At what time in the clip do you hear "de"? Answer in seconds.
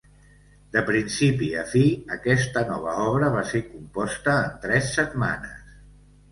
0.75-0.81